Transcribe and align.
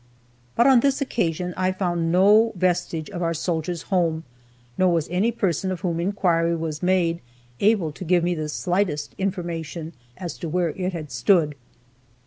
But 0.55 0.65
on 0.65 0.79
this 0.79 0.99
occasion 0.99 1.53
I 1.55 1.71
found 1.71 2.11
no 2.11 2.53
vestige 2.55 3.07
of 3.11 3.21
our 3.21 3.35
"Soldiers' 3.35 3.83
Home," 3.93 4.23
nor 4.75 4.91
was 4.91 5.07
any 5.11 5.31
person 5.31 5.71
of 5.71 5.81
whom 5.81 5.99
inquiry 5.99 6.55
was 6.55 6.81
made 6.81 7.21
able 7.59 7.91
to 7.91 8.03
give 8.03 8.23
me 8.23 8.33
the 8.33 8.49
slightest 8.49 9.13
information 9.19 9.93
as 10.17 10.39
to 10.39 10.49
where 10.49 10.69
it 10.71 10.93
had 10.93 11.11
stood. 11.11 11.53